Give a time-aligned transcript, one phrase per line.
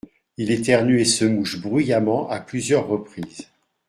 [0.37, 3.47] Il éternue et se mouche bruyamment à plusieurs reprises.